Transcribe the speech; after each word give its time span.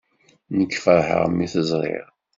Nekk 0.57 0.73
ferḥeɣ 0.83 1.23
mi 1.29 1.45
t-ẓriɣ. 1.53 2.07